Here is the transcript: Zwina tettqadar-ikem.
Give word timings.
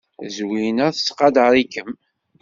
Zwina 0.35 0.87
tettqadar-ikem. 0.95 1.91